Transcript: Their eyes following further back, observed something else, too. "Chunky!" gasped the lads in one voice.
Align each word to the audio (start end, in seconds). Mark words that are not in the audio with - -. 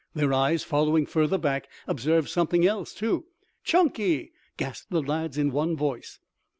Their 0.15 0.33
eyes 0.33 0.63
following 0.63 1.05
further 1.05 1.37
back, 1.37 1.69
observed 1.85 2.27
something 2.27 2.65
else, 2.65 2.91
too. 2.95 3.25
"Chunky!" 3.63 4.31
gasped 4.57 4.89
the 4.89 5.03
lads 5.03 5.37
in 5.37 5.51
one 5.51 5.77
voice. 5.77 6.17